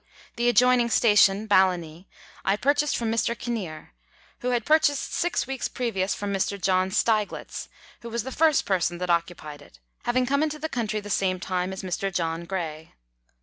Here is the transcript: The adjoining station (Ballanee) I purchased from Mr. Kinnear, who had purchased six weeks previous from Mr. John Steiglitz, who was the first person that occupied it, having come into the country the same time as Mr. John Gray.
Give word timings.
The 0.35 0.49
adjoining 0.49 0.89
station 0.89 1.45
(Ballanee) 1.47 2.07
I 2.43 2.57
purchased 2.57 2.97
from 2.97 3.11
Mr. 3.11 3.37
Kinnear, 3.37 3.93
who 4.39 4.49
had 4.49 4.65
purchased 4.65 5.13
six 5.13 5.45
weeks 5.45 5.67
previous 5.67 6.15
from 6.15 6.33
Mr. 6.33 6.59
John 6.59 6.89
Steiglitz, 6.89 7.67
who 8.01 8.09
was 8.09 8.23
the 8.23 8.31
first 8.31 8.65
person 8.65 8.97
that 8.97 9.11
occupied 9.11 9.61
it, 9.61 9.77
having 10.05 10.25
come 10.25 10.41
into 10.41 10.57
the 10.57 10.69
country 10.69 11.01
the 11.01 11.11
same 11.11 11.39
time 11.39 11.71
as 11.71 11.83
Mr. 11.83 12.11
John 12.11 12.45
Gray. 12.45 12.95